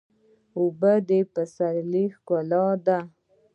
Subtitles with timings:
[0.57, 2.99] اوبه د پسرلي ښکلا ده.